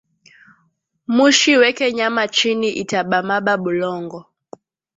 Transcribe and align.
Mushi 1.15 1.53
weke 1.61 1.85
nyama 1.97 2.23
chini 2.35 2.69
ita 2.81 2.99
bamaba 3.09 3.53
bulongo 3.63 4.19